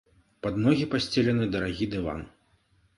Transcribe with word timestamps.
Пад 0.45 0.57
ногі 0.69 0.89
пасцелены 0.95 1.45
дарагі 1.55 1.85
дыван. 1.95 2.29